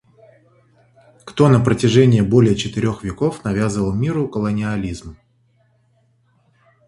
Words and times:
Кто 1.25 1.47
на 1.47 1.59
протяжении 1.63 2.21
более 2.21 2.55
четырех 2.55 3.03
веков 3.03 3.43
навязывал 3.43 3.93
миру 3.93 4.27
колониализм? 4.27 5.15